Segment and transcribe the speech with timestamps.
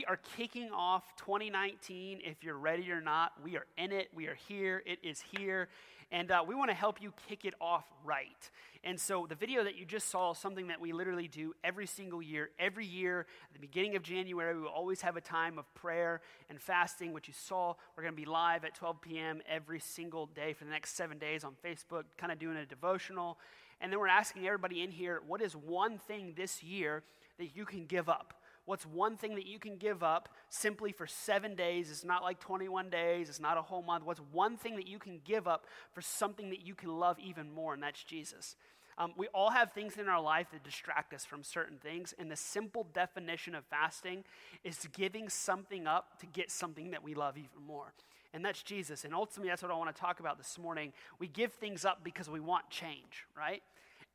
[0.00, 2.22] we are kicking off 2019.
[2.24, 4.08] If you're ready or not, we are in it.
[4.14, 4.82] We are here.
[4.86, 5.68] It is here.
[6.10, 8.50] And uh, we want to help you kick it off right.
[8.82, 11.86] And so the video that you just saw is something that we literally do every
[11.86, 12.48] single year.
[12.58, 16.58] Every year, at the beginning of January, we always have a time of prayer and
[16.58, 17.74] fasting, which you saw.
[17.94, 19.42] We're going to be live at 12 p.m.
[19.46, 23.36] every single day for the next seven days on Facebook, kind of doing a devotional.
[23.82, 27.02] And then we're asking everybody in here, what is one thing this year
[27.36, 28.39] that you can give up?
[28.70, 31.90] What's one thing that you can give up simply for seven days?
[31.90, 34.04] It's not like 21 days, it's not a whole month.
[34.04, 37.50] What's one thing that you can give up for something that you can love even
[37.52, 37.74] more?
[37.74, 38.54] And that's Jesus.
[38.96, 42.30] Um, we all have things in our life that distract us from certain things, and
[42.30, 44.22] the simple definition of fasting
[44.62, 47.92] is giving something up to get something that we love even more.
[48.32, 49.04] And that's Jesus.
[49.04, 50.92] And ultimately, that's what I want to talk about this morning.
[51.18, 53.64] We give things up because we want change, right?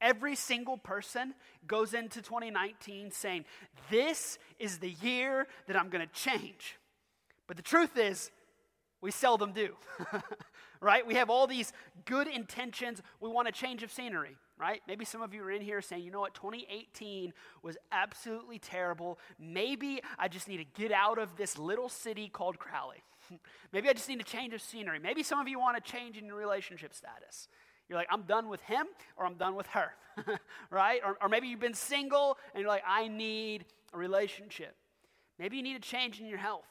[0.02, 1.34] Every single person
[1.68, 3.46] goes into 2019 saying,
[3.90, 6.78] This is the year that I'm going to change.
[7.48, 8.32] But the truth is,
[9.02, 9.76] we seldom do,
[10.82, 11.06] right?
[11.06, 11.74] We have all these
[12.06, 13.02] good intentions.
[13.20, 14.82] We want a change of scenery, right?
[14.88, 19.20] Maybe some of you are in here saying, you know what, 2018 was absolutely terrible.
[19.38, 23.04] Maybe I just need to get out of this little city called Crowley.
[23.72, 24.98] Maybe I just need a change of scenery.
[24.98, 27.48] Maybe some of you want a change in your relationship status.
[27.90, 29.92] You're like, I'm done with him or I'm done with her,
[30.70, 31.02] right?
[31.06, 34.76] Or, or maybe you've been single and you're like, I need a relationship.
[35.38, 36.66] Maybe you need a change in your health.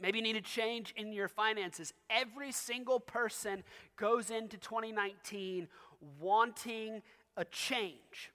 [0.00, 1.92] Maybe you need a change in your finances.
[2.08, 3.62] Every single person
[3.96, 5.68] goes into 2019
[6.18, 7.02] wanting
[7.36, 8.32] a change.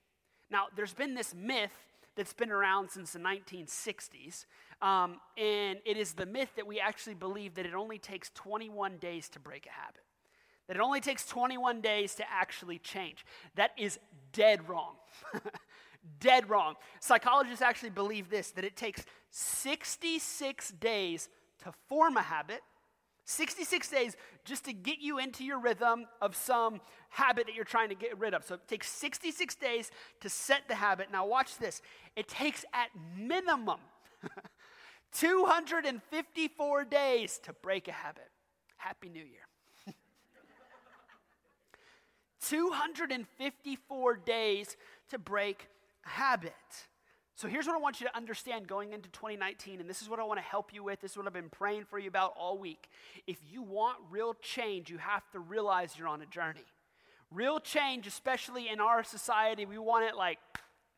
[0.50, 1.72] Now, there's been this myth
[2.14, 4.46] that's been around since the 1960s,
[4.80, 8.98] um, and it is the myth that we actually believe that it only takes 21
[8.98, 10.05] days to break a habit
[10.68, 13.24] that it only takes 21 days to actually change.
[13.54, 13.98] That is
[14.32, 14.94] dead wrong.
[16.20, 16.74] dead wrong.
[17.00, 21.28] Psychologists actually believe this that it takes 66 days
[21.64, 22.60] to form a habit,
[23.24, 27.88] 66 days just to get you into your rhythm of some habit that you're trying
[27.88, 28.44] to get rid of.
[28.44, 29.90] So it takes 66 days
[30.20, 31.08] to set the habit.
[31.12, 31.82] Now, watch this.
[32.14, 32.88] It takes at
[33.18, 33.80] minimum
[35.12, 38.30] 254 days to break a habit.
[38.76, 39.46] Happy New Year.
[42.48, 44.76] 254 days
[45.10, 45.68] to break
[46.04, 46.52] a habit.
[47.36, 50.18] So here's what I want you to understand going into 2019, and this is what
[50.18, 51.02] I want to help you with.
[51.02, 52.88] This is what I've been praying for you about all week.
[53.26, 56.64] If you want real change, you have to realize you're on a journey.
[57.30, 60.38] Real change, especially in our society, we want it like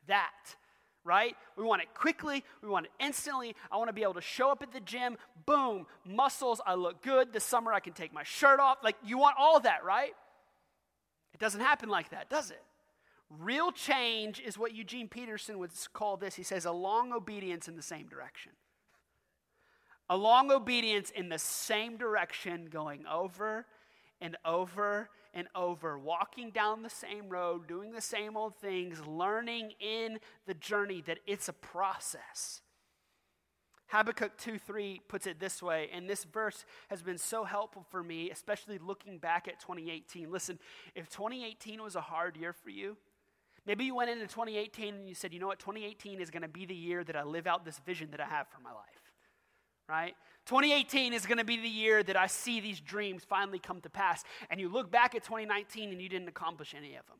[0.06, 0.54] that,
[1.02, 1.34] right?
[1.56, 3.56] We want it quickly, we want it instantly.
[3.72, 7.02] I want to be able to show up at the gym, boom, muscles, I look
[7.02, 7.32] good.
[7.32, 8.78] This summer I can take my shirt off.
[8.84, 10.12] Like, you want all that, right?
[11.34, 12.62] It doesn't happen like that, does it?
[13.30, 16.34] Real change is what Eugene Peterson would call this.
[16.34, 18.52] He says, a long obedience in the same direction.
[20.08, 23.66] A long obedience in the same direction, going over
[24.20, 29.72] and over and over, walking down the same road, doing the same old things, learning
[29.78, 32.62] in the journey that it's a process.
[33.88, 38.02] Habakkuk 2 3 puts it this way, and this verse has been so helpful for
[38.02, 40.30] me, especially looking back at 2018.
[40.30, 40.58] Listen,
[40.94, 42.96] if 2018 was a hard year for you,
[43.66, 46.48] maybe you went into 2018 and you said, you know what, 2018 is going to
[46.48, 49.12] be the year that I live out this vision that I have for my life,
[49.88, 50.14] right?
[50.44, 53.90] 2018 is going to be the year that I see these dreams finally come to
[53.90, 54.22] pass.
[54.50, 57.18] And you look back at 2019 and you didn't accomplish any of them.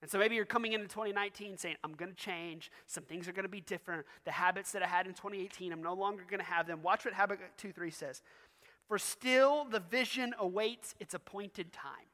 [0.00, 2.70] And so maybe you're coming into 2019 saying, I'm going to change.
[2.86, 4.06] Some things are going to be different.
[4.24, 6.82] The habits that I had in 2018, I'm no longer going to have them.
[6.82, 8.22] Watch what Habakkuk 2 3 says.
[8.86, 12.06] For still the vision awaits its appointed time.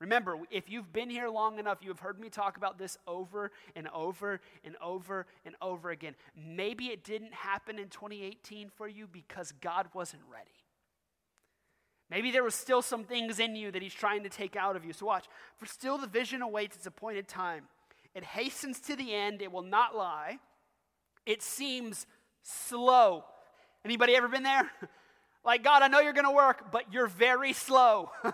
[0.00, 3.52] Remember, if you've been here long enough, you have heard me talk about this over
[3.76, 6.14] and over and over and over again.
[6.34, 10.59] Maybe it didn't happen in 2018 for you because God wasn't ready.
[12.10, 14.84] Maybe there was still some things in you that he's trying to take out of
[14.84, 14.92] you.
[14.92, 15.26] So watch.
[15.56, 17.64] For still the vision awaits its appointed time.
[18.14, 20.38] It hastens to the end, it will not lie.
[21.24, 22.06] It seems
[22.42, 23.24] slow.
[23.84, 24.68] Anybody ever been there?
[25.44, 28.10] like, God, I know you're going to work, but you're very slow.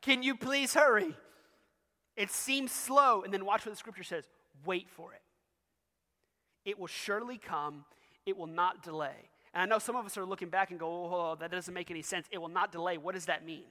[0.00, 1.14] Can you please hurry?
[2.16, 3.22] It seems slow.
[3.22, 4.24] And then watch what the scripture says
[4.64, 5.22] wait for it.
[6.64, 7.84] It will surely come,
[8.24, 9.30] it will not delay.
[9.54, 11.90] And I know some of us are looking back and go, oh, that doesn't make
[11.90, 12.26] any sense.
[12.30, 12.96] It will not delay.
[12.96, 13.64] What does that mean?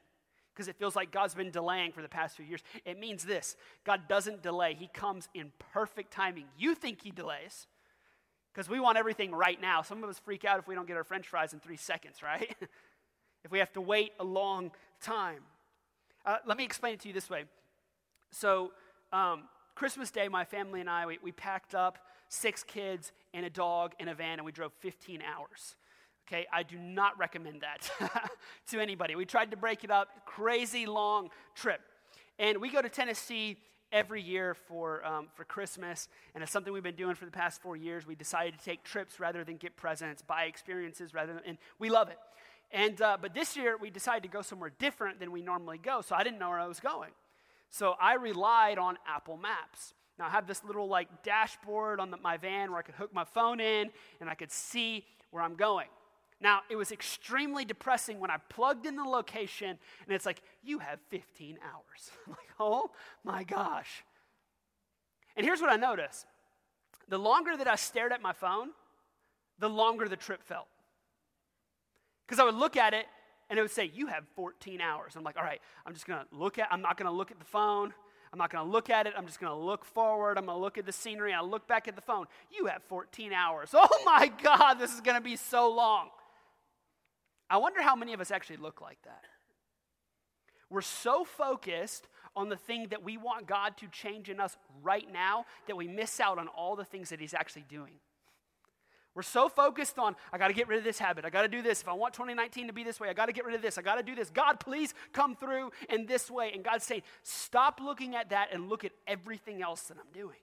[0.53, 2.61] Because it feels like God's been delaying for the past few years.
[2.85, 3.55] It means this
[3.85, 6.45] God doesn't delay, He comes in perfect timing.
[6.57, 7.67] You think He delays
[8.53, 9.81] because we want everything right now.
[9.81, 12.21] Some of us freak out if we don't get our french fries in three seconds,
[12.21, 12.53] right?
[13.43, 15.41] if we have to wait a long time.
[16.25, 17.45] Uh, let me explain it to you this way.
[18.31, 18.71] So,
[19.11, 19.43] um,
[19.73, 21.97] Christmas Day, my family and I, we, we packed up
[22.31, 25.75] six kids and a dog in a van, and we drove 15 hours.
[26.27, 27.91] Okay, I do not recommend that
[28.69, 29.15] to anybody.
[29.15, 31.81] We tried to break it up, crazy long trip.
[32.39, 33.57] And we go to Tennessee
[33.91, 37.61] every year for, um, for Christmas, and it's something we've been doing for the past
[37.61, 38.07] four years.
[38.07, 41.89] We decided to take trips rather than get presents, buy experiences rather than, and we
[41.89, 42.17] love it.
[42.71, 45.99] And, uh, but this year we decided to go somewhere different than we normally go,
[45.99, 47.11] so I didn't know where I was going.
[47.69, 49.93] So I relied on Apple Maps.
[50.21, 53.12] Now I have this little like dashboard on the, my van where I could hook
[53.12, 53.89] my phone in
[54.19, 55.88] and I could see where I'm going.
[56.39, 60.77] Now, it was extremely depressing when I plugged in the location and it's like, you
[60.77, 62.12] have 15 hours.
[62.27, 62.91] I'm like, oh
[63.23, 64.03] my gosh.
[65.35, 66.27] And here's what I noticed
[67.09, 68.69] the longer that I stared at my phone,
[69.57, 70.67] the longer the trip felt.
[72.27, 73.07] Because I would look at it
[73.50, 75.15] and it would say, You have 14 hours.
[75.15, 77.31] I'm like, All right, I'm just going to look at, I'm not going to look
[77.31, 77.91] at the phone.
[78.31, 79.13] I'm not going to look at it.
[79.17, 80.37] I'm just going to look forward.
[80.37, 81.33] I'm going to look at the scenery.
[81.33, 82.27] I look back at the phone.
[82.49, 83.73] You have 14 hours.
[83.83, 86.09] Oh my God, this is going to be so long.
[87.49, 89.23] I wonder how many of us actually look like that.
[90.69, 95.11] We're so focused on the thing that we want God to change in us right
[95.11, 97.95] now that we miss out on all the things that He's actually doing.
[99.13, 101.25] We're so focused on, I got to get rid of this habit.
[101.25, 101.81] I got to do this.
[101.81, 103.77] If I want 2019 to be this way, I got to get rid of this.
[103.77, 104.29] I got to do this.
[104.29, 106.51] God, please come through in this way.
[106.53, 110.37] And God's saying, stop looking at that and look at everything else that I'm doing.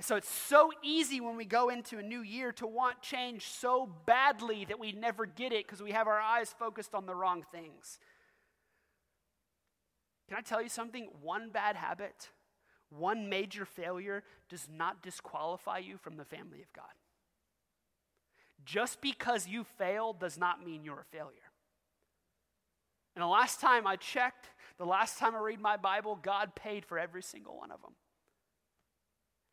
[0.00, 3.88] So it's so easy when we go into a new year to want change so
[4.06, 7.44] badly that we never get it because we have our eyes focused on the wrong
[7.50, 7.98] things.
[10.28, 11.08] Can I tell you something?
[11.20, 12.28] One bad habit,
[12.90, 16.84] one major failure does not disqualify you from the family of God.
[18.64, 21.52] Just because you failed does not mean you're a failure.
[23.14, 26.84] And the last time I checked, the last time I read my Bible, God paid
[26.84, 27.94] for every single one of them.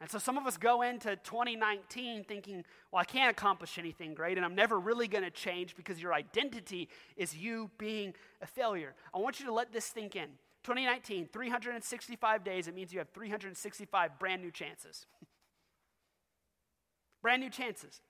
[0.01, 4.37] And so some of us go into 2019 thinking, well, I can't accomplish anything great,
[4.37, 8.93] and I'm never really going to change because your identity is you being a failure.
[9.13, 10.27] I want you to let this sink in.
[10.63, 15.05] 2019, 365 days, it means you have 365 brand new chances.
[17.21, 18.01] brand new chances.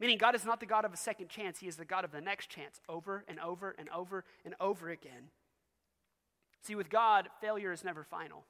[0.00, 2.12] Meaning, God is not the God of a second chance, He is the God of
[2.12, 5.30] the next chance, over and over and over and over again.
[6.62, 8.44] See, with God, failure is never final.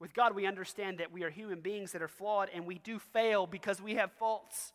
[0.00, 2.98] With God, we understand that we are human beings that are flawed and we do
[2.98, 4.72] fail because we have faults.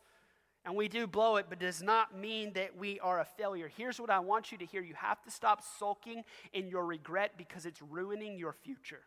[0.64, 3.70] And we do blow it, but does not mean that we are a failure.
[3.74, 6.22] Here's what I want you to hear you have to stop sulking
[6.52, 9.00] in your regret because it's ruining your future.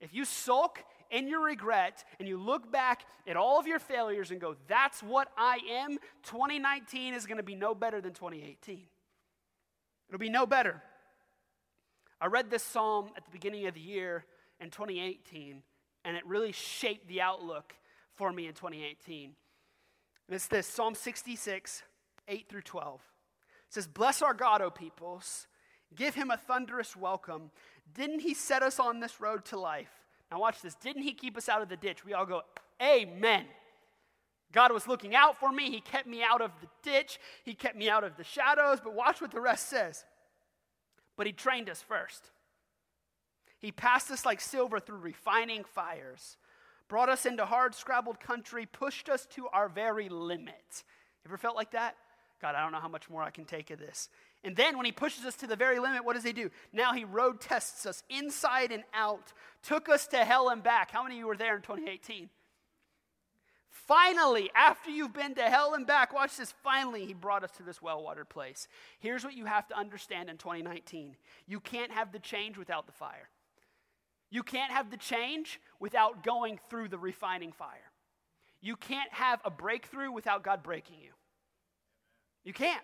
[0.00, 0.80] If you sulk
[1.12, 5.02] in your regret and you look back at all of your failures and go, that's
[5.02, 8.82] what I am, 2019 is going to be no better than 2018.
[10.08, 10.82] It'll be no better.
[12.20, 14.24] I read this psalm at the beginning of the year
[14.60, 15.62] in 2018,
[16.04, 17.74] and it really shaped the outlook
[18.14, 19.34] for me in 2018.
[20.28, 21.82] And it's this Psalm 66,
[22.28, 23.00] 8 through 12.
[23.68, 25.46] It says, Bless our God, O peoples.
[25.94, 27.50] Give him a thunderous welcome.
[27.92, 30.01] Didn't he set us on this road to life?
[30.32, 30.74] Now, watch this.
[30.76, 32.06] Didn't he keep us out of the ditch?
[32.06, 32.40] We all go,
[32.82, 33.44] Amen.
[34.50, 35.70] God was looking out for me.
[35.70, 37.20] He kept me out of the ditch.
[37.44, 38.78] He kept me out of the shadows.
[38.82, 40.06] But watch what the rest says.
[41.18, 42.30] But he trained us first.
[43.58, 46.38] He passed us like silver through refining fires,
[46.88, 50.82] brought us into hard scrabbled country, pushed us to our very limit.
[51.26, 51.94] Ever felt like that?
[52.40, 54.08] God, I don't know how much more I can take of this.
[54.44, 56.50] And then when he pushes us to the very limit, what does he do?
[56.72, 59.32] Now he road tests us inside and out,
[59.62, 60.90] took us to hell and back.
[60.90, 62.28] How many of you were there in 2018?
[63.70, 66.52] Finally, after you've been to hell and back, watch this.
[66.62, 68.68] Finally, he brought us to this well watered place.
[69.00, 72.92] Here's what you have to understand in 2019 you can't have the change without the
[72.92, 73.28] fire.
[74.30, 77.90] You can't have the change without going through the refining fire.
[78.60, 81.10] You can't have a breakthrough without God breaking you.
[82.44, 82.82] You can't.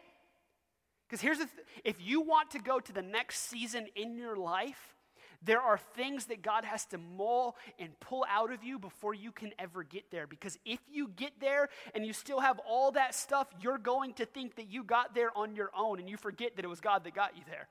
[1.08, 4.36] Because here's the th- if you want to go to the next season in your
[4.36, 4.94] life,
[5.42, 9.30] there are things that God has to mull and pull out of you before you
[9.30, 10.26] can ever get there.
[10.26, 14.26] Because if you get there and you still have all that stuff, you're going to
[14.26, 17.04] think that you got there on your own and you forget that it was God
[17.04, 17.68] that got you there.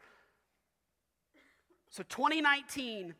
[1.89, 3.13] So, 2019,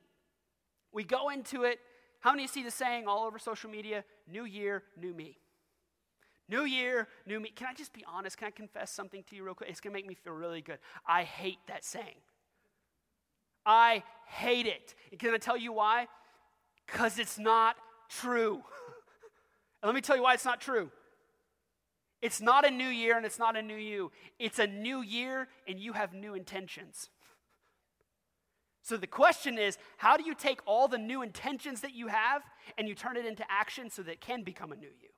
[0.94, 1.80] we go into it.
[2.22, 4.04] How many see the saying all over social media?
[4.30, 5.38] New year, new me.
[6.50, 7.52] New year, new me.
[7.54, 8.38] Can I just be honest?
[8.38, 9.70] Can I confess something to you real quick?
[9.70, 10.80] It's going to make me feel really good.
[11.06, 12.16] I hate that saying.
[13.66, 14.96] I hate it.
[15.12, 16.08] And can I tell you why?
[16.86, 17.76] Because it's not
[18.10, 18.64] true.
[19.82, 20.90] and let me tell you why it's not true.
[22.22, 24.12] It's not a new year and it's not a new you.
[24.40, 27.10] It's a new year and you have new intentions.
[28.82, 32.42] So the question is how do you take all the new intentions that you have
[32.78, 35.10] and you turn it into action so that it can become a new you?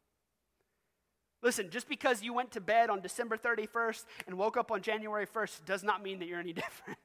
[1.41, 5.25] Listen, just because you went to bed on December 31st and woke up on January
[5.25, 6.99] 1st does not mean that you're any different.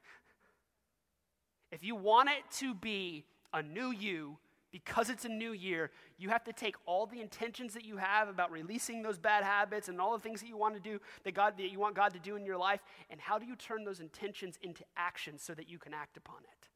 [1.70, 4.38] if you want it to be a new you,
[4.72, 8.28] because it's a new year, you have to take all the intentions that you have
[8.28, 11.32] about releasing those bad habits and all the things that you want to do that
[11.32, 13.84] God that you want God to do in your life and how do you turn
[13.84, 16.68] those intentions into action so that you can act upon it?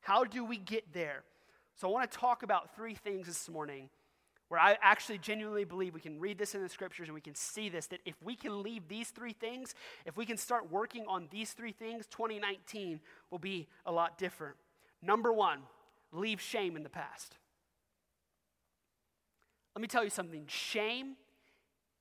[0.00, 1.22] How do we get there?
[1.76, 3.88] So I want to talk about three things this morning
[4.48, 7.34] where I actually genuinely believe we can read this in the scriptures and we can
[7.34, 9.74] see this that if we can leave these three things,
[10.06, 13.00] if we can start working on these three things, 2019
[13.30, 14.56] will be a lot different.
[15.02, 15.60] Number 1,
[16.12, 17.36] leave shame in the past.
[19.76, 21.16] Let me tell you something shame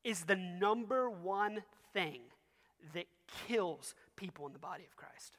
[0.03, 1.63] is the number one
[1.93, 2.21] thing
[2.93, 3.05] that
[3.47, 5.37] kills people in the body of Christ.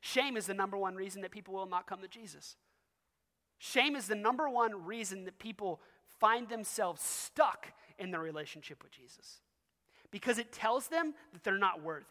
[0.00, 2.56] Shame is the number one reason that people will not come to Jesus.
[3.58, 5.80] Shame is the number one reason that people
[6.24, 9.42] find themselves stuck in their relationship with Jesus
[10.10, 12.06] because it tells them that they're not worthy.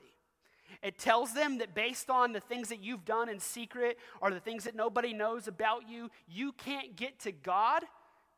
[0.84, 4.39] It tells them that based on the things that you've done in secret or the
[4.39, 7.86] things that nobody knows about you, you can't get to God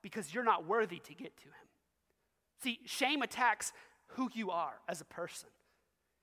[0.02, 1.68] because you're not worthy to get to Him.
[2.64, 3.74] See, shame attacks
[4.14, 5.50] who you are as a person.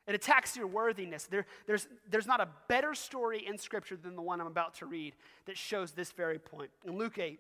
[0.07, 1.27] It attacks your worthiness.
[1.27, 4.87] There, there's, there's not a better story in Scripture than the one I'm about to
[4.87, 6.71] read that shows this very point.
[6.87, 7.39] In Luke 8, it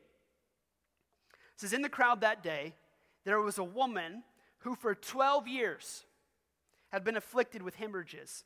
[1.62, 2.74] says, In the crowd that day,
[3.24, 4.22] there was a woman
[4.58, 6.04] who for 12 years
[6.90, 8.44] had been afflicted with hemorrhages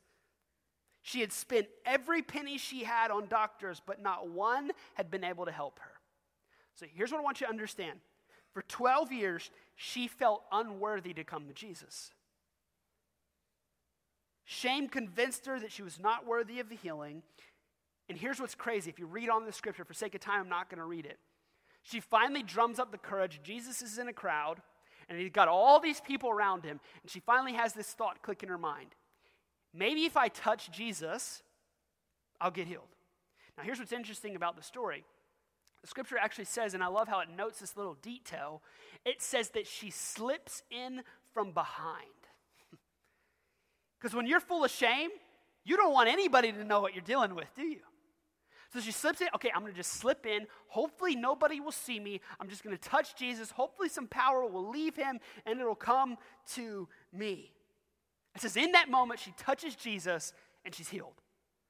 [1.07, 5.45] she had spent every penny she had on doctors, but not one had been able
[5.45, 5.93] to help her.
[6.75, 8.01] So here's what I want you to understand.
[8.53, 12.11] For 12 years, she felt unworthy to come to Jesus.
[14.45, 17.23] Shame convinced her that she was not worthy of the healing.
[18.09, 18.91] And here's what's crazy.
[18.91, 21.07] If you read on the scripture, for sake of time, I'm not going to read
[21.07, 21.21] it.
[21.89, 23.41] She finally drums up the courage.
[23.43, 24.61] Jesus is in a crowd,
[25.09, 26.81] and he's got all these people around him.
[27.03, 28.95] And she finally has this thought click in her mind
[29.77, 31.43] maybe if I touch Jesus,
[32.41, 32.89] I'll get healed.
[33.57, 35.05] Now, here's what's interesting about the story.
[35.83, 38.63] The scripture actually says, and I love how it notes this little detail,
[39.05, 41.03] it says that she slips in
[41.33, 42.07] from behind.
[43.99, 45.09] Because when you're full of shame,
[45.65, 47.81] you don't want anybody to know what you're dealing with, do you?
[48.73, 49.29] So she slips in.
[49.35, 50.47] Okay, I'm going to just slip in.
[50.69, 52.21] Hopefully, nobody will see me.
[52.41, 53.51] I'm just going to touch Jesus.
[53.51, 56.17] Hopefully, some power will leave him and it'll come
[56.55, 57.53] to me.
[58.35, 60.33] It says, in that moment, she touches Jesus
[60.65, 61.15] and she's healed.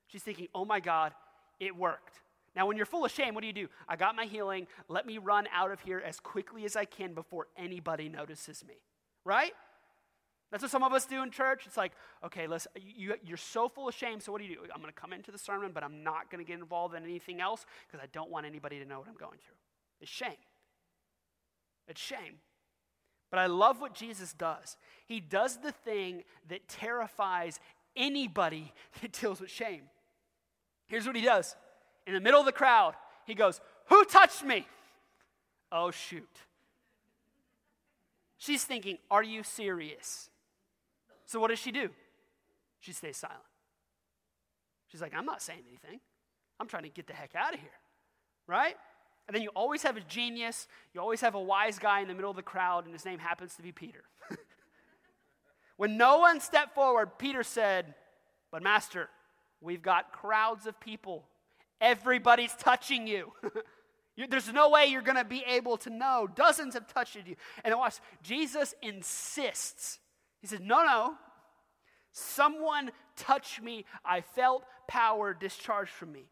[0.09, 1.12] She's thinking, oh my God,
[1.61, 2.21] it worked.
[2.57, 3.69] Now, when you're full of shame, what do you do?
[3.87, 4.67] I got my healing.
[4.88, 8.76] Let me run out of here as quickly as I can before anybody notices me.
[9.25, 9.53] Right?
[10.50, 11.65] That's what some of us do in church.
[11.67, 11.93] It's like,
[12.25, 14.61] okay, listen, you, you're so full of shame, so what do you do?
[14.73, 17.03] I'm going to come into the sermon, but I'm not going to get involved in
[17.03, 19.57] anything else because I don't want anybody to know what I'm going through.
[20.00, 20.31] It's shame.
[21.88, 22.37] It's shame.
[23.31, 24.76] But I love what Jesus does.
[25.07, 27.59] He does the thing that terrifies
[27.97, 28.73] anybody
[29.03, 29.83] that deals with shame.
[30.87, 31.57] Here's what he does
[32.07, 32.95] in the middle of the crowd,
[33.26, 34.67] he goes, Who touched me?
[35.73, 36.29] Oh, shoot.
[38.38, 40.31] She's thinking, Are you serious?
[41.26, 41.90] So what does she do?
[42.80, 43.40] She stays silent.
[44.88, 46.00] She's like, I'm not saying anything.
[46.59, 47.68] I'm trying to get the heck out of here.
[48.47, 48.76] Right?
[49.26, 52.14] And then you always have a genius, you always have a wise guy in the
[52.14, 54.04] middle of the crowd, and his name happens to be Peter.
[55.76, 57.95] when no one stepped forward, Peter said,
[58.52, 59.09] But, Master,
[59.61, 61.25] we've got crowds of people.
[61.80, 63.33] Everybody's touching you.
[64.30, 66.28] There's no way you're going to be able to know.
[66.33, 67.37] Dozens have touched you.
[67.64, 69.99] And watch, Jesus insists.
[70.40, 71.14] He says, No, no.
[72.12, 73.85] Someone touched me.
[74.05, 76.31] I felt power discharged from me.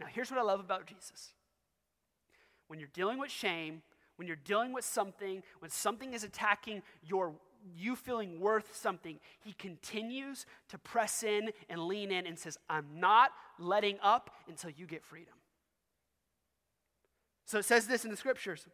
[0.00, 1.32] Now, here's what I love about Jesus
[2.68, 3.82] when you're dealing with shame,
[4.16, 7.34] when you're dealing with something, when something is attacking your
[7.76, 12.86] you feeling worth something, he continues to press in and lean in and says, I'm
[12.94, 15.34] not letting up until you get freedom.
[17.44, 18.66] So it says this in the scriptures.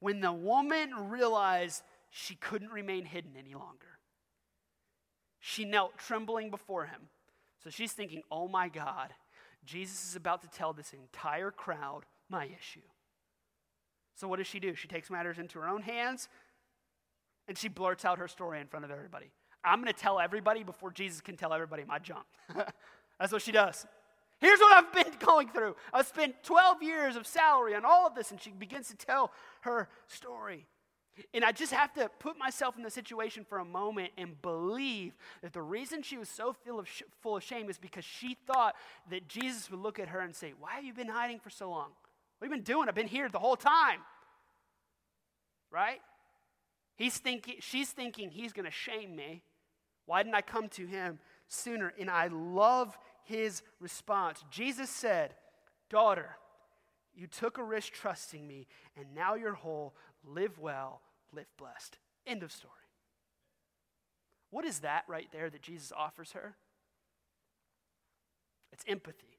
[0.00, 3.98] When the woman realized she couldn't remain hidden any longer,
[5.38, 7.08] she knelt trembling before him.
[7.62, 9.12] So she's thinking, oh my God,
[9.64, 12.86] Jesus is about to tell this entire crowd my issue.
[14.14, 14.74] So, what does she do?
[14.74, 16.28] She takes matters into her own hands
[17.48, 19.30] and she blurts out her story in front of everybody.
[19.64, 22.24] I'm going to tell everybody before Jesus can tell everybody my junk.
[23.18, 23.86] That's what she does.
[24.40, 25.74] Here's what I've been going through.
[25.92, 29.32] I've spent 12 years of salary on all of this, and she begins to tell
[29.62, 30.66] her story.
[31.34, 35.14] And I just have to put myself in the situation for a moment and believe
[35.42, 38.36] that the reason she was so full of, sh- full of shame is because she
[38.46, 38.74] thought
[39.10, 41.70] that Jesus would look at her and say, Why have you been hiding for so
[41.70, 41.90] long?
[42.38, 42.88] What have you been doing?
[42.88, 44.00] I've been here the whole time.
[45.70, 46.00] Right?
[46.96, 49.42] He's thinking, she's thinking he's going to shame me.
[50.06, 51.92] Why didn't I come to him sooner?
[51.98, 54.42] And I love his response.
[54.50, 55.34] Jesus said,
[55.90, 56.36] Daughter,
[57.14, 59.94] you took a risk trusting me, and now you're whole.
[60.24, 61.00] Live well,
[61.32, 61.98] live blessed.
[62.26, 62.72] End of story.
[64.50, 66.56] What is that right there that Jesus offers her?
[68.72, 69.38] It's empathy.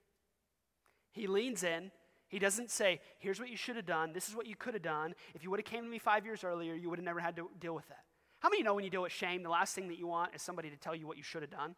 [1.12, 1.92] He leans in.
[2.28, 4.14] He doesn't say, here's what you should have done.
[4.14, 5.16] This is what you could have done.
[5.34, 7.36] If you would have came to me five years earlier, you would have never had
[7.38, 8.04] to deal with that.
[8.40, 10.42] How many know when you deal with shame, the last thing that you want is
[10.42, 11.76] somebody to tell you what you should have done?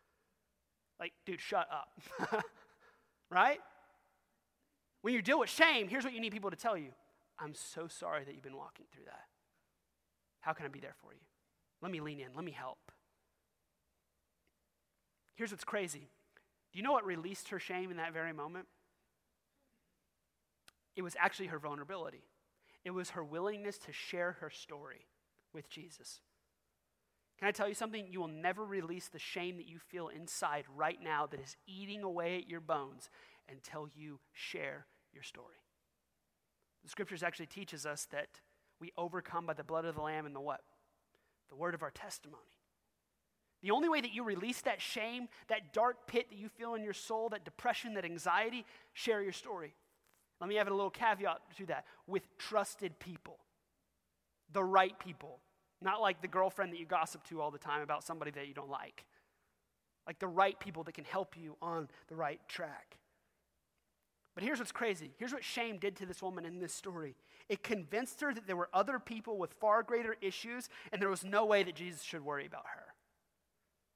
[1.00, 2.42] like, dude, shut up.
[3.30, 3.58] right?
[5.00, 6.90] When you deal with shame, here's what you need people to tell you
[7.42, 9.24] I'm so sorry that you've been walking through that.
[10.40, 11.20] How can I be there for you?
[11.80, 12.78] Let me lean in, let me help.
[15.34, 16.08] Here's what's crazy.
[16.72, 18.66] Do you know what released her shame in that very moment?
[20.94, 22.24] It was actually her vulnerability.
[22.84, 25.06] It was her willingness to share her story
[25.52, 26.20] with Jesus.
[27.38, 28.06] Can I tell you something?
[28.08, 32.02] You will never release the shame that you feel inside right now that is eating
[32.02, 33.10] away at your bones
[33.48, 35.61] until you share your story.
[36.82, 38.40] The scriptures actually teaches us that
[38.80, 40.60] we overcome by the blood of the lamb and the what?
[41.50, 42.42] The word of our testimony.
[43.62, 46.82] The only way that you release that shame, that dark pit that you feel in
[46.82, 49.74] your soul, that depression, that anxiety, share your story.
[50.40, 53.38] Let me have a little caveat to that with trusted people,
[54.52, 55.38] the right people,
[55.80, 58.54] not like the girlfriend that you gossip to all the time about somebody that you
[58.54, 59.04] don't like.
[60.08, 62.98] Like the right people that can help you on the right track.
[64.34, 65.10] But here's what's crazy.
[65.18, 67.16] Here's what shame did to this woman in this story.
[67.48, 71.24] It convinced her that there were other people with far greater issues, and there was
[71.24, 72.94] no way that Jesus should worry about her.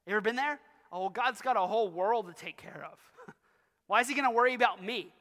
[0.07, 0.61] You ever been there?
[0.93, 2.99] Oh, well, God's got a whole world to take care of.
[3.87, 5.13] Why is he going to worry about me?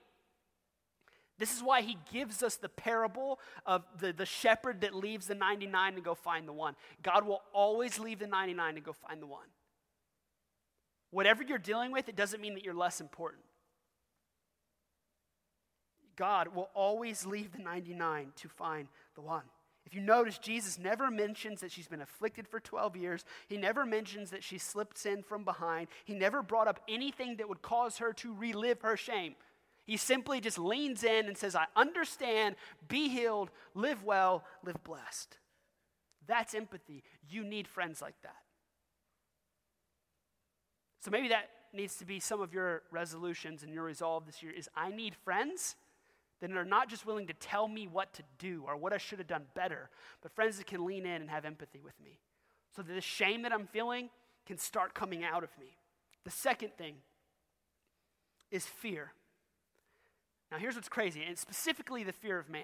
[1.38, 5.36] This is why he gives us the parable of the, the shepherd that leaves the
[5.36, 6.76] 99 to go find the one.
[7.04, 9.48] God will always leave the 99 to go find the one.
[11.12, 13.44] Whatever you're dealing with, it doesn't mean that you're less important.
[16.16, 19.44] God will always leave the 99 to find the one.
[19.86, 23.24] If you notice, Jesus never mentions that she's been afflicted for 12 years.
[23.48, 25.88] He never mentions that she slipped sin from behind.
[26.06, 29.36] He never brought up anything that would cause her to relive her shame.
[29.86, 32.56] He simply just leans in and says, I understand,
[32.88, 35.38] be healed, live well, live blessed.
[36.26, 37.04] That's empathy.
[37.30, 38.36] You need friends like that.
[41.02, 44.52] So maybe that needs to be some of your resolutions and your resolve this year
[44.52, 45.76] is I need friends
[46.42, 49.20] that are not just willing to tell me what to do or what I should
[49.20, 49.90] have done better,
[50.22, 52.20] but friends that can lean in and have empathy with me.
[52.76, 54.10] So that the shame that I'm feeling
[54.46, 55.78] can start coming out of me.
[56.24, 56.96] The second thing
[58.52, 59.12] is fear.
[60.52, 62.64] Now, here's what's crazy, and specifically the fear of man.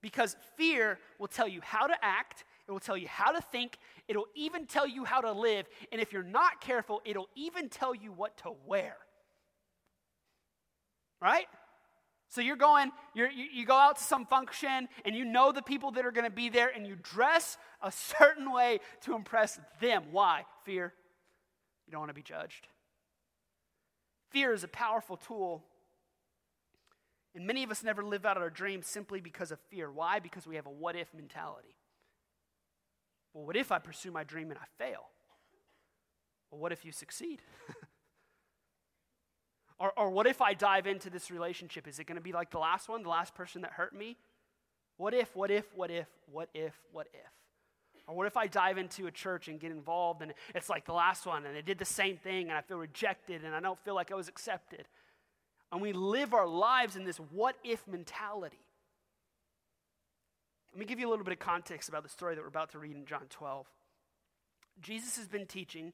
[0.00, 3.78] Because fear will tell you how to act, it will tell you how to think,
[4.06, 7.94] it'll even tell you how to live, and if you're not careful, it'll even tell
[7.94, 8.96] you what to wear.
[11.20, 11.46] Right?
[12.34, 15.62] So you're going, you're, you, you go out to some function and you know the
[15.62, 19.60] people that are going to be there and you dress a certain way to impress
[19.80, 20.06] them.
[20.10, 20.44] Why?
[20.64, 20.92] Fear.
[21.86, 22.66] You don't want to be judged.
[24.30, 25.62] Fear is a powerful tool
[27.36, 29.88] and many of us never live out our dreams simply because of fear.
[29.92, 30.18] Why?
[30.18, 31.76] Because we have a what if mentality.
[33.32, 35.04] Well, what if I pursue my dream and I fail?
[36.50, 37.42] Well, what if you succeed?
[39.78, 41.88] or, or what if I dive into this relationship?
[41.88, 44.16] Is it going to be like the last one, the last person that hurt me?
[44.96, 47.20] What if, what if, what if, what if, what if?
[48.06, 50.92] Or what if I dive into a church and get involved and it's like the
[50.92, 53.78] last one and they did the same thing and I feel rejected and I don't
[53.78, 54.86] feel like I was accepted?
[55.74, 58.60] and we live our lives in this what if mentality.
[60.72, 62.70] Let me give you a little bit of context about the story that we're about
[62.70, 63.66] to read in John 12.
[64.80, 65.92] Jesus has been teaching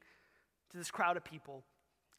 [0.70, 1.64] to this crowd of people,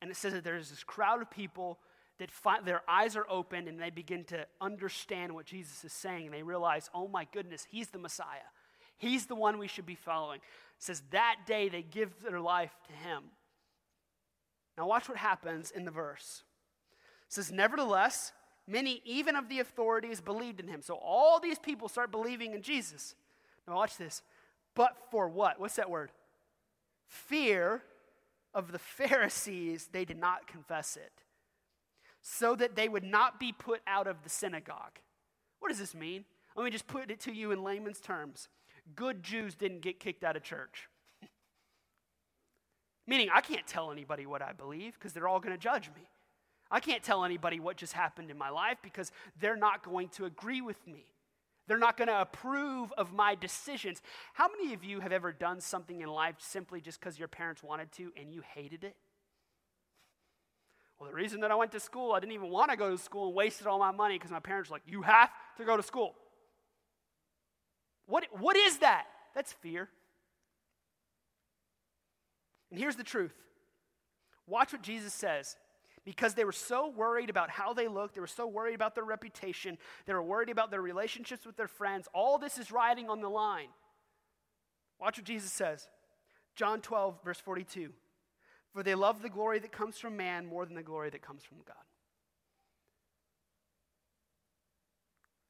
[0.01, 1.79] and it says that there's this crowd of people
[2.19, 6.25] that find, their eyes are open and they begin to understand what Jesus is saying,
[6.25, 8.49] and they realize, oh my goodness, he's the Messiah.
[8.97, 10.37] He's the one we should be following.
[10.37, 13.23] It says that day they give their life to him.
[14.77, 16.43] Now, watch what happens in the verse
[17.31, 18.33] says, Nevertheless,
[18.67, 20.81] many even of the authorities believed in him.
[20.81, 23.15] So all these people start believing in Jesus.
[23.67, 24.21] Now, watch this.
[24.75, 25.59] But for what?
[25.59, 26.11] What's that word?
[27.07, 27.83] Fear
[28.53, 31.23] of the Pharisees, they did not confess it,
[32.21, 34.99] so that they would not be put out of the synagogue.
[35.59, 36.25] What does this mean?
[36.55, 38.49] Let me just put it to you in layman's terms.
[38.95, 40.89] Good Jews didn't get kicked out of church.
[43.07, 46.07] Meaning, I can't tell anybody what I believe because they're all going to judge me.
[46.69, 50.25] I can't tell anybody what just happened in my life because they're not going to
[50.25, 51.05] agree with me.
[51.67, 54.01] They're not going to approve of my decisions.
[54.33, 57.63] How many of you have ever done something in life simply just because your parents
[57.63, 58.95] wanted to and you hated it?
[60.99, 62.97] Well, the reason that I went to school, I didn't even want to go to
[62.97, 65.75] school and wasted all my money because my parents were like, you have to go
[65.75, 66.13] to school.
[68.05, 69.05] What, what is that?
[69.33, 69.89] That's fear.
[72.69, 73.33] And here's the truth
[74.47, 75.57] watch what Jesus says
[76.03, 79.03] because they were so worried about how they looked, they were so worried about their
[79.03, 82.07] reputation, they were worried about their relationships with their friends.
[82.13, 83.69] All this is riding on the line.
[84.99, 85.87] Watch what Jesus says.
[86.55, 87.91] John 12, verse 42.
[88.73, 91.43] For they love the glory that comes from man more than the glory that comes
[91.43, 91.75] from God.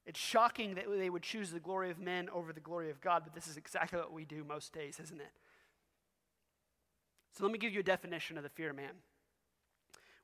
[0.05, 3.21] It's shocking that they would choose the glory of men over the glory of God,
[3.23, 5.31] but this is exactly what we do most days, isn't it?
[7.37, 8.95] So let me give you a definition of the fear of man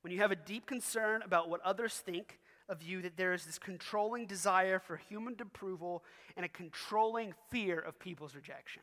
[0.08, 2.39] when you have a deep concern about what others think
[2.70, 6.02] of you, that there is this controlling desire for human approval
[6.38, 8.82] and a controlling fear of people's rejection.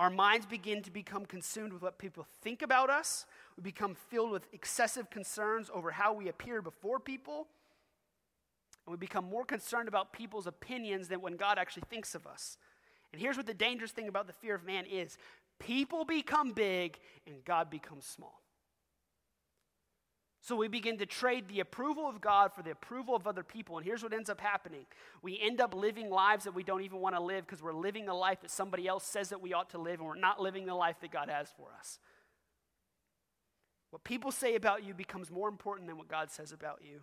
[0.00, 3.24] Our minds begin to become consumed with what people think about us.
[3.56, 7.46] We become filled with excessive concerns over how we appear before people.
[8.84, 12.58] And we become more concerned about people's opinions than when God actually thinks of us.
[13.12, 15.16] And here's what the dangerous thing about the fear of man is
[15.60, 18.42] people become big and God becomes small.
[20.46, 23.78] So we begin to trade the approval of God for the approval of other people.
[23.78, 24.86] And here's what ends up happening
[25.20, 28.08] we end up living lives that we don't even want to live because we're living
[28.08, 30.64] a life that somebody else says that we ought to live, and we're not living
[30.64, 31.98] the life that God has for us.
[33.90, 37.00] What people say about you becomes more important than what God says about you.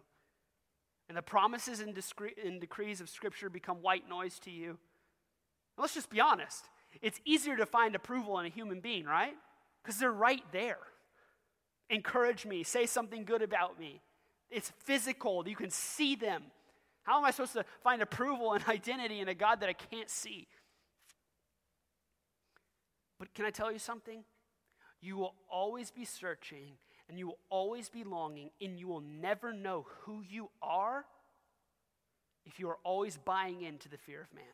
[1.09, 4.77] And the promises and, discre- and decrees of Scripture become white noise to you.
[5.77, 6.69] Now, let's just be honest.
[7.01, 9.35] It's easier to find approval in a human being, right?
[9.83, 10.77] Because they're right there
[11.89, 14.01] encourage me, say something good about me.
[14.49, 16.43] It's physical, you can see them.
[17.03, 20.09] How am I supposed to find approval and identity in a God that I can't
[20.09, 20.47] see?
[23.19, 24.23] But can I tell you something?
[25.01, 26.73] You will always be searching
[27.09, 31.05] and you will always be longing, and you will never know who you are
[32.45, 34.45] if you are always buying into the fear of man.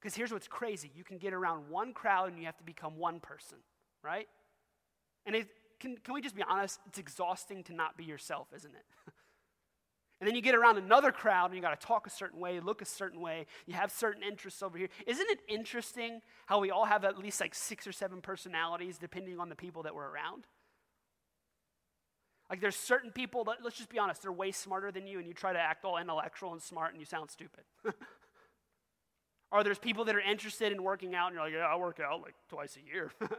[0.00, 2.96] Because here's what's crazy you can get around one crowd and you have to become
[2.96, 3.58] one person,
[4.02, 4.28] right?
[5.26, 5.48] And it,
[5.80, 6.78] can, can we just be honest?
[6.86, 8.84] It's exhausting to not be yourself, isn't it?
[10.20, 12.60] and then you get around another crowd and you got to talk a certain way,
[12.60, 14.88] look a certain way, you have certain interests over here.
[15.06, 19.40] Isn't it interesting how we all have at least like six or seven personalities depending
[19.40, 20.46] on the people that we're around?
[22.50, 25.26] Like there's certain people that, let's just be honest, they're way smarter than you and
[25.26, 27.62] you try to act all intellectual and smart and you sound stupid.
[29.52, 32.00] or there's people that are interested in working out and you're like, yeah, I work
[32.00, 33.12] out like twice a year.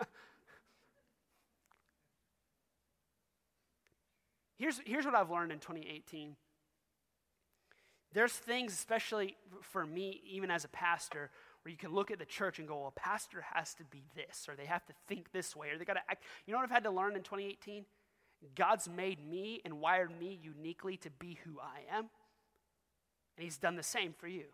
[4.61, 6.35] Here's, here's what I've learned in 2018.
[8.13, 11.31] There's things, especially for me, even as a pastor,
[11.63, 14.03] where you can look at the church and go, well, a pastor has to be
[14.15, 16.23] this, or they have to think this way, or they got to act.
[16.45, 17.85] You know what I've had to learn in 2018?
[18.53, 22.11] God's made me and wired me uniquely to be who I am.
[23.37, 24.45] And He's done the same for you.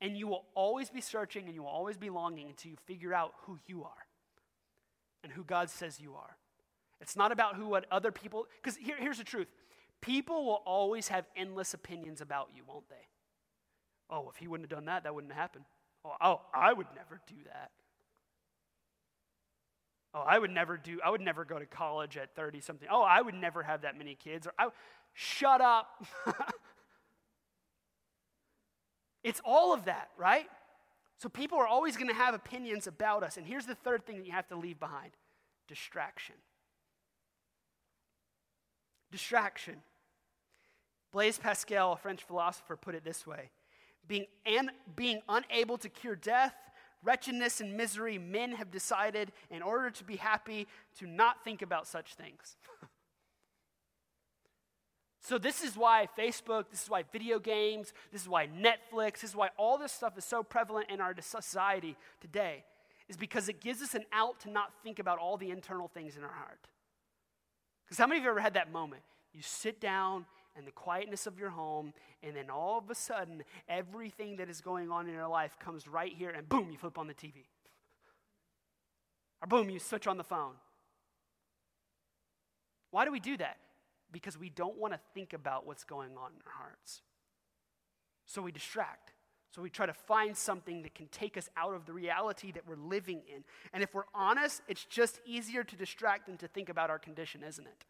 [0.00, 3.14] And you will always be searching and you will always be longing until you figure
[3.14, 4.06] out who you are
[5.24, 6.36] and who God says you are.
[7.00, 9.48] It's not about who what other people, because here, here's the truth.
[10.00, 13.06] People will always have endless opinions about you, won't they?
[14.08, 15.64] Oh, if he wouldn't have done that, that wouldn't happen.
[16.04, 17.70] Oh, oh, I would never do that.
[20.12, 22.88] Oh, I would never do, I would never go to college at 30 something.
[22.90, 24.46] Oh, I would never have that many kids.
[24.46, 24.68] Or I,
[25.12, 26.04] shut up.
[29.22, 30.48] it's all of that, right?
[31.18, 33.36] So people are always going to have opinions about us.
[33.36, 35.12] And here's the third thing that you have to leave behind
[35.68, 36.34] distraction.
[39.10, 39.76] Distraction.
[41.12, 43.50] Blaise Pascal, a French philosopher, put it this way
[44.10, 46.54] being, an, being unable to cure death,
[47.04, 50.66] wretchedness, and misery, men have decided, in order to be happy,
[50.98, 52.56] to not think about such things.
[55.20, 59.30] so, this is why Facebook, this is why video games, this is why Netflix, this
[59.30, 62.64] is why all this stuff is so prevalent in our society today,
[63.08, 66.16] is because it gives us an out to not think about all the internal things
[66.16, 66.68] in our heart.
[67.90, 69.02] Because how many of you ever had that moment?
[69.34, 70.24] You sit down
[70.56, 74.60] in the quietness of your home, and then all of a sudden, everything that is
[74.60, 77.46] going on in your life comes right here, and boom, you flip on the TV.
[79.42, 80.52] Or boom, you switch on the phone.
[82.92, 83.56] Why do we do that?
[84.12, 87.02] Because we don't want to think about what's going on in our hearts.
[88.26, 89.14] So we distract.
[89.50, 92.66] So we try to find something that can take us out of the reality that
[92.68, 93.42] we're living in.
[93.72, 97.42] And if we're honest, it's just easier to distract than to think about our condition,
[97.42, 97.84] isn't it?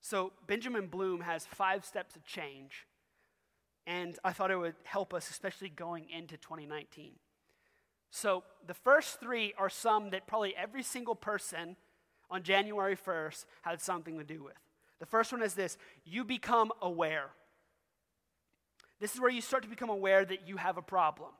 [0.00, 2.86] So Benjamin Bloom has five steps of change.
[3.86, 7.14] And I thought it would help us, especially going into 2019.
[8.10, 11.76] So the first three are some that probably every single person
[12.30, 14.58] on January 1st had something to do with.
[15.00, 17.30] The first one is this you become aware.
[19.02, 21.30] This is where you start to become aware that you have a problem.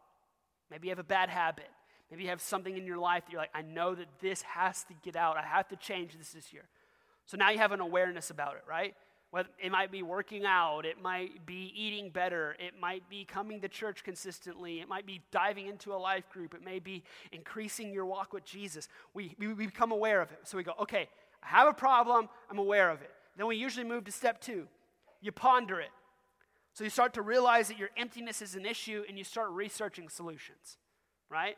[0.69, 1.69] Maybe you have a bad habit.
[2.11, 4.83] Maybe you have something in your life that you're like, I know that this has
[4.85, 5.37] to get out.
[5.37, 6.65] I have to change this this year.
[7.25, 8.97] So now you have an awareness about it, right?
[9.31, 13.61] Well, it might be working out, it might be eating better, it might be coming
[13.61, 17.93] to church consistently, it might be diving into a life group, it may be increasing
[17.93, 18.89] your walk with Jesus.
[19.15, 20.41] We, we, we become aware of it.
[20.43, 21.09] So we go, okay,
[21.43, 23.11] I have a problem, I'm aware of it.
[23.37, 24.67] Then we usually move to step two.
[25.23, 25.91] You ponder it.
[26.75, 30.09] So you start to realize that your emptiness is an issue and you start researching
[30.09, 30.79] solutions,
[31.29, 31.57] right?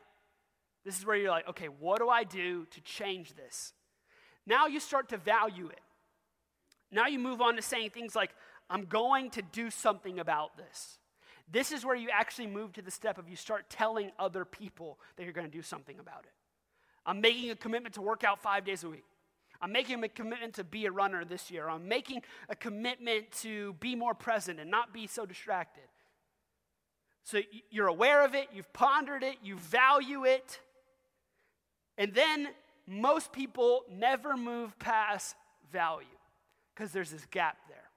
[0.85, 3.73] This is where you're like, okay, what do I do to change this?
[4.47, 5.81] Now you start to value it.
[6.91, 8.31] Now you move on to saying things like,
[8.69, 10.99] I'm going to do something about this.
[11.51, 14.99] This is where you actually move to the step of you start telling other people
[15.17, 16.33] that you're going to do something about it.
[17.07, 19.05] I'm making a commitment to work out five days a week.
[19.65, 21.71] I'm making a commitment to be a runner this year.
[21.71, 25.85] I'm making a commitment to be more present and not be so distracted.
[27.23, 30.61] So you're aware of it, you've pondered it, you value it.
[31.97, 32.49] And then
[32.87, 35.35] most people never move past
[35.73, 36.09] value
[36.75, 37.89] because there's this gap there.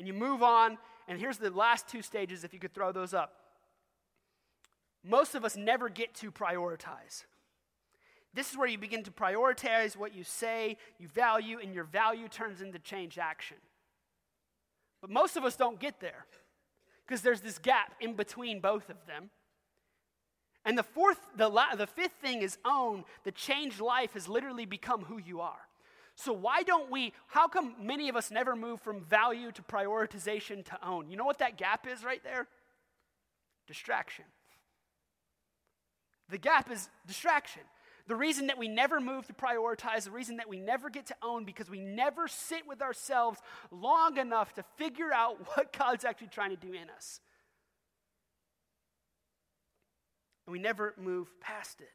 [0.00, 3.14] And you move on, and here's the last two stages, if you could throw those
[3.14, 3.34] up.
[5.04, 7.22] Most of us never get to prioritize.
[8.36, 12.28] This is where you begin to prioritize what you say, you value, and your value
[12.28, 13.56] turns into change action.
[15.00, 16.26] But most of us don't get there
[17.06, 19.30] because there's this gap in between both of them.
[20.66, 23.04] And the fourth, the, la- the fifth thing is own.
[23.24, 25.66] The changed life has literally become who you are.
[26.14, 30.62] So why don't we, how come many of us never move from value to prioritization
[30.66, 31.08] to own?
[31.08, 32.48] You know what that gap is right there?
[33.66, 34.26] Distraction.
[36.28, 37.62] The gap is distraction.
[38.08, 41.16] The reason that we never move to prioritize, the reason that we never get to
[41.22, 43.40] own, because we never sit with ourselves
[43.72, 47.20] long enough to figure out what God's actually trying to do in us.
[50.46, 51.90] And we never move past it.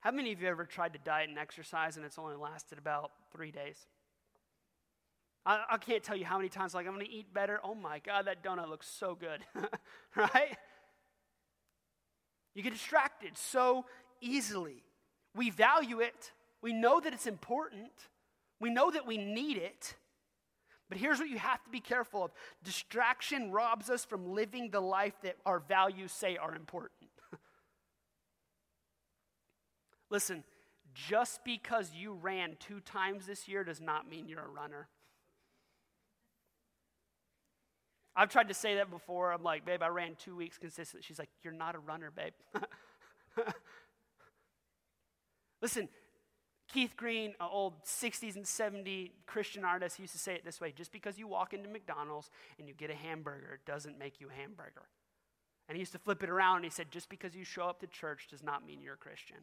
[0.00, 3.12] How many of you ever tried to diet and exercise and it's only lasted about
[3.30, 3.76] three days?
[5.44, 7.60] I, I can't tell you how many times, like, I'm going to eat better.
[7.62, 9.40] Oh my God, that donut looks so good,
[10.16, 10.56] right?
[12.54, 13.86] You get distracted so
[14.20, 14.82] easily.
[15.34, 17.90] We value it, we know that it's important,
[18.60, 19.96] we know that we need it.
[20.88, 24.80] But here's what you have to be careful of distraction robs us from living the
[24.80, 27.08] life that our values say are important.
[30.10, 30.44] Listen,
[30.92, 34.88] just because you ran two times this year does not mean you're a runner.
[38.14, 39.32] I've tried to say that before.
[39.32, 41.02] I'm like, babe, I ran two weeks consistently.
[41.02, 42.34] She's like, you're not a runner, babe.
[45.62, 45.88] Listen,
[46.68, 50.72] Keith Green, an old 60s and 70s Christian artist, used to say it this way
[50.72, 54.32] just because you walk into McDonald's and you get a hamburger doesn't make you a
[54.32, 54.88] hamburger.
[55.68, 57.80] And he used to flip it around and he said, just because you show up
[57.80, 59.38] to church does not mean you're a Christian.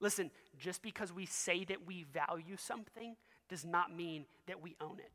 [0.00, 3.16] Listen, just because we say that we value something
[3.48, 5.12] does not mean that we own it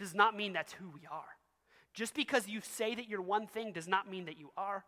[0.00, 1.36] does not mean that's who we are.
[1.92, 4.84] Just because you say that you're one thing does not mean that you are.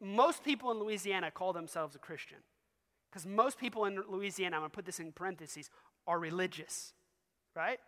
[0.00, 2.38] Most people in Louisiana call themselves a Christian.
[3.10, 5.70] Because most people in Louisiana, I'm going to put this in parentheses,
[6.06, 6.92] are religious,
[7.56, 7.80] right?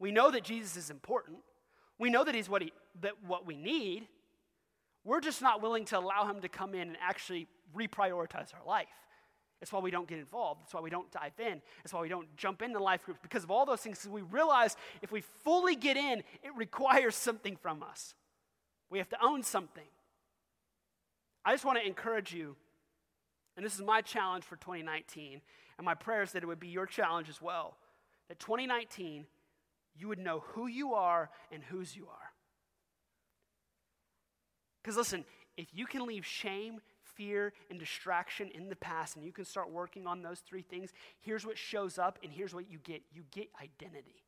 [0.00, 1.38] We know that Jesus is important.
[1.98, 4.08] We know that he's what, he, that what we need.
[5.04, 8.88] We're just not willing to allow him to come in and actually reprioritize our life.
[9.62, 10.62] That's why we don't get involved.
[10.62, 11.62] That's why we don't dive in.
[11.84, 14.00] That's why we don't jump into life groups because of all those things.
[14.00, 18.16] Because we realize if we fully get in, it requires something from us.
[18.90, 19.86] We have to own something.
[21.44, 22.56] I just want to encourage you,
[23.56, 25.40] and this is my challenge for 2019,
[25.78, 27.76] and my prayer is that it would be your challenge as well.
[28.28, 29.26] That 2019,
[29.94, 32.32] you would know who you are and whose you are.
[34.82, 35.24] Because listen,
[35.56, 36.80] if you can leave shame
[37.14, 40.92] fear and distraction in the past and you can start working on those three things,
[41.20, 44.22] here's what shows up and here's what you get you get identity.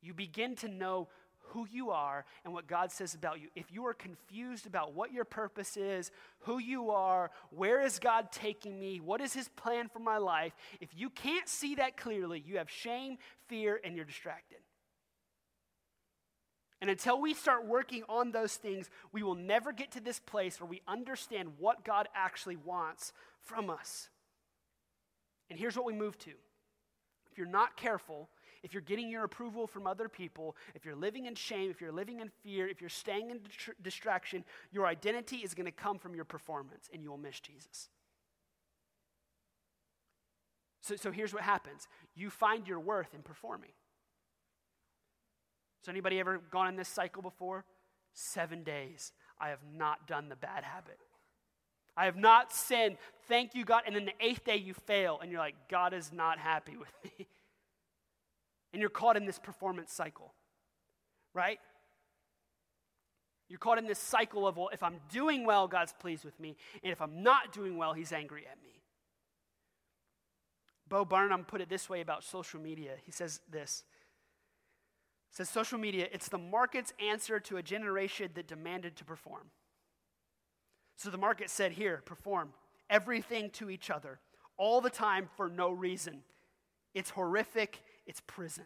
[0.00, 1.08] You begin to know
[1.48, 5.12] who you are and what God says about you, if you are confused about what
[5.12, 9.88] your purpose is, who you are, where is God taking me, what is His plan
[9.88, 14.04] for my life, if you can't see that clearly, you have shame, fear, and you're
[14.04, 14.58] distracted.
[16.84, 20.60] And until we start working on those things, we will never get to this place
[20.60, 24.10] where we understand what God actually wants from us.
[25.48, 26.32] And here's what we move to.
[27.32, 28.28] If you're not careful,
[28.62, 31.90] if you're getting your approval from other people, if you're living in shame, if you're
[31.90, 33.40] living in fear, if you're staying in
[33.80, 37.88] distraction, your identity is going to come from your performance and you will miss Jesus.
[40.82, 43.70] So, so here's what happens you find your worth in performing.
[45.84, 47.64] So, anybody ever gone in this cycle before?
[48.14, 49.12] Seven days.
[49.38, 50.98] I have not done the bad habit.
[51.96, 52.96] I have not sinned.
[53.28, 53.82] Thank you, God.
[53.86, 56.92] And then the eighth day you fail, and you're like, God is not happy with
[57.04, 57.26] me.
[58.72, 60.34] And you're caught in this performance cycle,
[61.32, 61.60] right?
[63.48, 66.56] You're caught in this cycle of, well, if I'm doing well, God's pleased with me.
[66.82, 68.82] And if I'm not doing well, he's angry at me.
[70.88, 72.94] Bo Burnham put it this way about social media.
[73.04, 73.84] He says this.
[75.34, 79.50] Says social media, it's the market's answer to a generation that demanded to perform.
[80.96, 82.50] So the market said, here, perform
[82.88, 84.20] everything to each other,
[84.56, 86.20] all the time for no reason.
[86.94, 88.64] It's horrific, it's prison.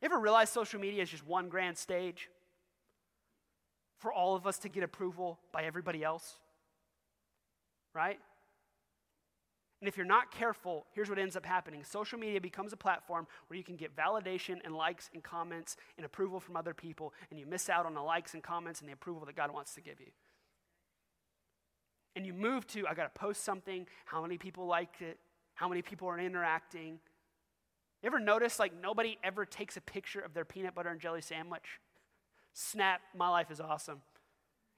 [0.00, 2.30] You ever realize social media is just one grand stage
[3.98, 6.38] for all of us to get approval by everybody else?
[7.92, 8.18] Right?
[9.80, 13.26] And if you're not careful, here's what ends up happening social media becomes a platform
[13.46, 17.38] where you can get validation and likes and comments and approval from other people, and
[17.38, 19.80] you miss out on the likes and comments and the approval that God wants to
[19.80, 20.10] give you.
[22.16, 25.18] And you move to, I got to post something, how many people liked it,
[25.54, 26.98] how many people are interacting,
[28.02, 31.20] you ever notice like nobody ever takes a picture of their peanut butter and jelly
[31.20, 31.80] sandwich?
[32.52, 34.02] Snap, my life is awesome.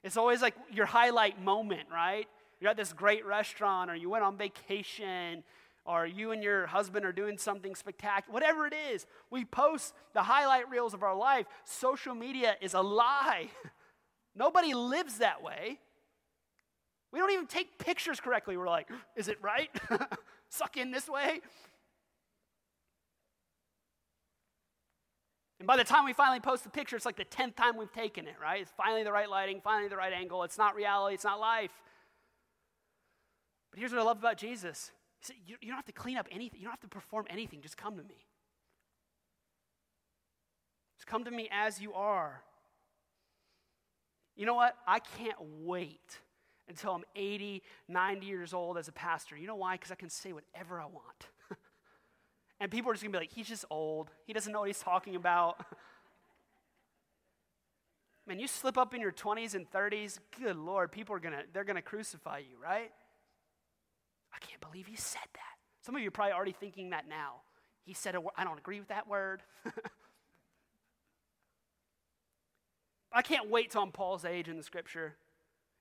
[0.03, 2.27] It's always like your highlight moment, right?
[2.61, 5.43] You're at this great restaurant or you went on vacation
[5.83, 10.21] or you and your husband are doing something spectacular, whatever it is, we post the
[10.21, 11.47] highlight reels of our life.
[11.65, 13.49] Social media is a lie.
[14.35, 15.79] Nobody lives that way.
[17.11, 18.57] We don't even take pictures correctly.
[18.57, 19.69] We're like, is it right?
[20.49, 21.41] Suck in this way.
[25.59, 27.91] And by the time we finally post the picture, it's like the 10th time we've
[27.91, 28.61] taken it, right?
[28.61, 30.43] It's finally the right lighting, finally the right angle.
[30.43, 31.71] It's not reality, it's not life.
[33.71, 36.17] But here's what I love about Jesus He said, You, you don't have to clean
[36.17, 38.25] up anything, you don't have to perform anything, just come to me.
[40.97, 42.43] Just come to me as you are.
[44.35, 44.75] You know what?
[44.87, 46.19] I can't wait
[46.67, 49.35] until I'm 80, 90 years old as a pastor.
[49.35, 49.75] You know why?
[49.75, 51.27] Because I can say whatever I want.
[52.61, 54.11] And people are just going to be like, he's just old.
[54.27, 55.65] He doesn't know what he's talking about.
[58.27, 61.41] Man, you slip up in your 20s and 30s, good Lord, people are going to,
[61.51, 62.91] they're going to crucify you, right?
[64.33, 65.57] I can't believe he said that.
[65.81, 67.41] Some of you are probably already thinking that now.
[67.83, 69.41] He said I don't agree with that word.
[73.13, 75.15] I can't wait till I'm Paul's age in the scripture.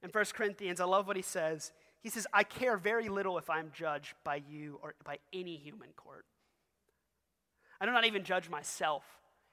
[0.02, 1.72] In 1 Corinthians, I love what he says.
[2.02, 5.90] He says, I care very little if I'm judged by you or by any human
[5.96, 6.24] court.
[7.80, 9.04] I do not even judge myself.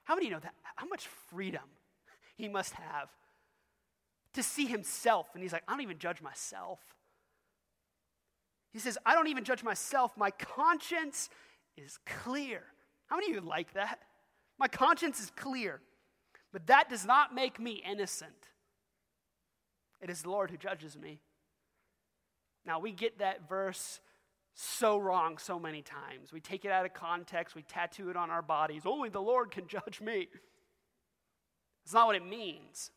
[0.04, 0.54] How many know that?
[0.76, 1.62] How much freedom
[2.36, 3.10] he must have
[4.34, 5.26] to see himself.
[5.34, 6.78] And he's like, I don't even judge myself.
[8.72, 10.12] He says, I don't even judge myself.
[10.16, 11.30] My conscience
[11.76, 12.62] is clear.
[13.06, 14.00] How many of you like that?
[14.58, 15.80] My conscience is clear.
[16.52, 18.32] But that does not make me innocent.
[20.00, 21.20] It is the Lord who judges me.
[22.64, 24.00] Now, we get that verse
[24.54, 26.32] so wrong so many times.
[26.32, 28.82] We take it out of context, we tattoo it on our bodies.
[28.84, 30.28] Only the Lord can judge me.
[31.84, 32.90] It's not what it means.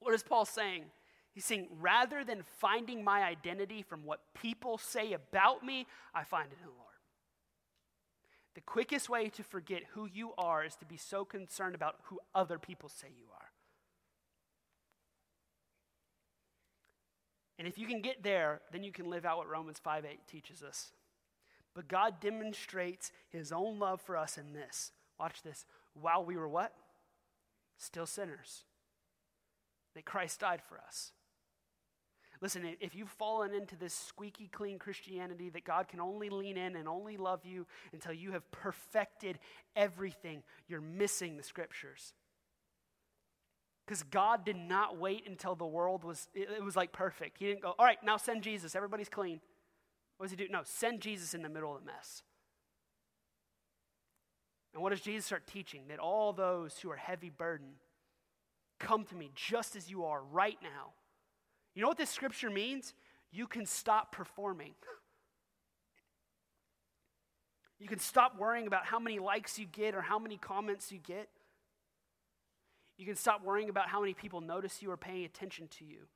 [0.00, 0.84] What is Paul saying?
[1.32, 6.48] He's saying, rather than finding my identity from what people say about me, I find
[6.52, 6.82] it in the Lord.
[8.54, 12.20] The quickest way to forget who you are is to be so concerned about who
[12.34, 13.48] other people say you are.
[17.58, 20.18] And if you can get there, then you can live out what Romans 5 8
[20.26, 20.90] teaches us.
[21.74, 24.92] But God demonstrates his own love for us in this.
[25.18, 25.64] Watch this.
[25.94, 26.74] While we were what?
[27.78, 28.64] Still sinners.
[29.94, 31.12] That Christ died for us.
[32.42, 36.74] Listen, if you've fallen into this squeaky clean Christianity that God can only lean in
[36.74, 39.38] and only love you until you have perfected
[39.76, 42.14] everything, you're missing the scriptures.
[43.86, 47.38] Because God did not wait until the world was, it, was like perfect.
[47.38, 48.74] He didn't go, all right, now send Jesus.
[48.74, 49.40] Everybody's clean.
[50.16, 50.48] What does he do?
[50.50, 52.24] No, send Jesus in the middle of the mess.
[54.74, 55.82] And what does Jesus start teaching?
[55.88, 57.76] That all those who are heavy burdened
[58.80, 60.94] come to me just as you are right now.
[61.74, 62.94] You know what this scripture means?
[63.30, 64.74] You can stop performing.
[67.78, 70.98] You can stop worrying about how many likes you get or how many comments you
[70.98, 71.28] get.
[72.96, 76.06] You can stop worrying about how many people notice you or paying attention to you.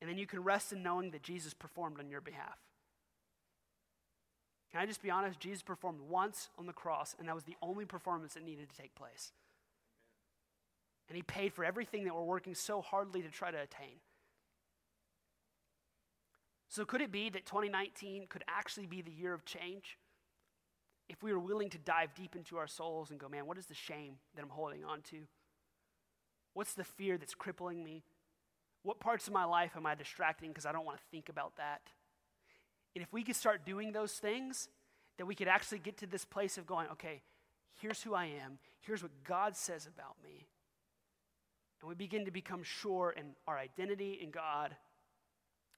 [0.00, 2.58] And then you can rest in knowing that Jesus performed on your behalf.
[4.70, 5.40] Can I just be honest?
[5.40, 8.76] Jesus performed once on the cross, and that was the only performance that needed to
[8.76, 9.32] take place.
[11.08, 13.96] And he paid for everything that we're working so hardly to try to attain.
[16.68, 19.98] So, could it be that 2019 could actually be the year of change?
[21.08, 23.66] If we were willing to dive deep into our souls and go, man, what is
[23.66, 25.18] the shame that I'm holding on to?
[26.54, 28.02] What's the fear that's crippling me?
[28.82, 31.56] What parts of my life am I distracting because I don't want to think about
[31.56, 31.82] that?
[32.94, 34.68] And if we could start doing those things,
[35.18, 37.22] that we could actually get to this place of going, okay,
[37.80, 40.46] here's who I am, here's what God says about me.
[41.80, 44.74] And we begin to become sure in our identity in God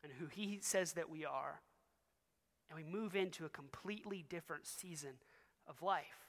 [0.02, 1.60] and who He says that we are.
[2.68, 5.14] And we move into a completely different season
[5.68, 6.26] of life.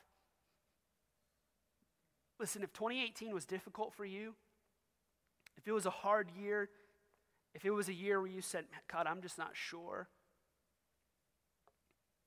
[2.39, 4.35] Listen, if 2018 was difficult for you,
[5.57, 6.69] if it was a hard year,
[7.55, 10.07] if it was a year where you said, God, I'm just not sure.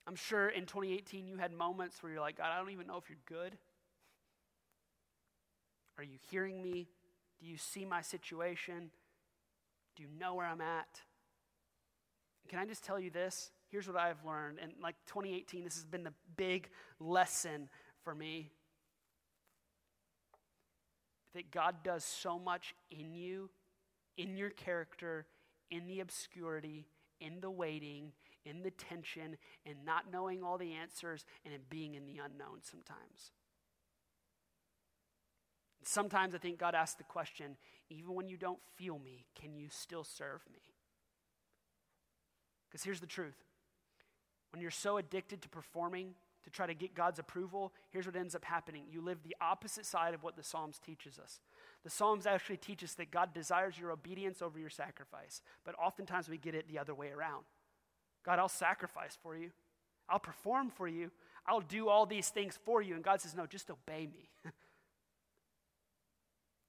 [0.07, 2.97] I'm sure in 2018 you had moments where you're like, God, I don't even know
[2.97, 3.57] if you're good.
[5.99, 6.89] Are you hearing me?
[7.41, 8.91] Do you see my situation?
[9.97, 11.01] Do you know where I'm at?
[12.49, 13.51] Can I just tell you this?
[13.71, 14.59] Here's what I've learned.
[14.61, 16.69] And like 2018, this has been the big
[16.99, 17.69] lesson
[18.03, 18.51] for me
[21.35, 23.51] that God does so much in you,
[24.17, 25.27] in your character,
[25.71, 26.89] in the obscurity,
[27.21, 28.13] in the waiting,
[28.45, 32.61] in the tension, in not knowing all the answers, and in being in the unknown
[32.63, 33.31] sometimes.
[35.83, 37.57] Sometimes I think God asks the question
[37.89, 40.61] even when you don't feel me, can you still serve me?
[42.69, 43.45] Because here's the truth
[44.51, 46.15] when you're so addicted to performing
[46.45, 48.85] to try to get God's approval, here's what ends up happening.
[48.91, 51.39] You live the opposite side of what the Psalms teaches us.
[51.85, 56.29] The Psalms actually teach us that God desires your obedience over your sacrifice, but oftentimes
[56.29, 57.45] we get it the other way around.
[58.25, 59.51] God, I'll sacrifice for you.
[60.09, 61.11] I'll perform for you.
[61.47, 62.95] I'll do all these things for you.
[62.95, 64.31] And God says, No, just obey me.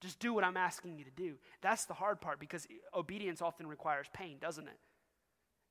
[0.02, 1.36] just do what I'm asking you to do.
[1.62, 4.80] That's the hard part because obedience often requires pain, doesn't it?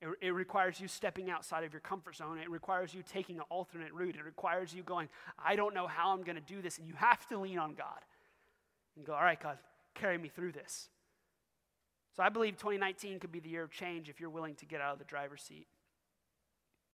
[0.03, 2.39] It, it, requires you stepping outside of your comfort zone.
[2.39, 4.17] It requires you taking an alternate route.
[4.17, 6.79] It requires you going, I don't know how I'm going to do this.
[6.79, 8.01] And you have to lean on God
[8.97, 9.59] and go, All right, God,
[9.95, 10.89] carry me through this.
[12.17, 14.81] So I believe 2019 could be the year of change if you're willing to get
[14.81, 15.67] out of the driver's seat.